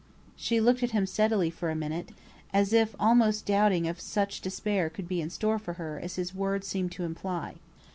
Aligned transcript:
She 0.35 0.59
looked 0.59 0.81
at 0.81 0.89
him 0.97 1.05
steadily 1.05 1.51
for 1.51 1.69
a 1.69 1.75
minute, 1.75 2.09
as 2.51 2.73
if 2.73 2.95
almost 2.99 3.45
doubting 3.45 3.85
if 3.85 4.01
such 4.01 4.41
despair 4.41 4.89
could 4.89 5.07
be 5.07 5.21
in 5.21 5.29
store 5.29 5.59
for 5.59 5.73
her 5.73 5.99
as 6.01 6.15
his 6.15 6.33
words 6.33 6.65
seemed 6.65 6.91
to 6.93 7.03
imply. 7.03 7.57